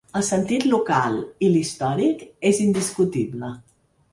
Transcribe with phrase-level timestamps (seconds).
[0.19, 1.17] El sentit local
[1.47, 3.53] i l’històric és indiscutible.